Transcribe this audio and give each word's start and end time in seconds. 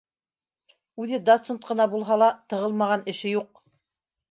Үҙе 1.03 1.19
доцент 1.27 1.67
ҡына 1.69 1.87
булһа 1.93 2.19
ла, 2.23 2.31
тығылмаған 2.55 3.07
эше 3.17 3.37
юҡ 3.37 3.65